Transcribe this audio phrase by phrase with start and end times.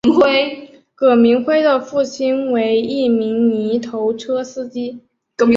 [0.95, 4.99] 葛民辉的父亲为一名泥头车司机。